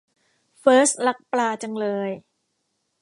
[0.59, 2.09] เฟิสท์รักปลาจังเลย